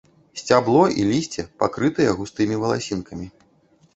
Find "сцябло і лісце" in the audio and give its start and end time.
0.41-1.43